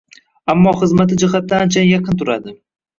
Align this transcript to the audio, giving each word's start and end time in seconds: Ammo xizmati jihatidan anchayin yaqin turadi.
Ammo 0.53 0.73
xizmati 0.79 1.19
jihatidan 1.25 1.69
anchayin 1.69 1.93
yaqin 1.95 2.23
turadi. 2.25 2.61